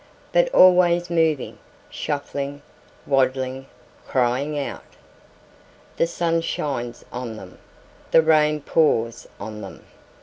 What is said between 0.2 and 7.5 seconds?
But always moving, shuffling, waddling, crying out. The sun shines on